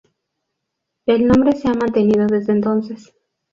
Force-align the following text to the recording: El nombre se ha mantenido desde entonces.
El 1.05 1.27
nombre 1.27 1.51
se 1.51 1.67
ha 1.67 1.75
mantenido 1.75 2.25
desde 2.25 2.53
entonces. 2.53 3.13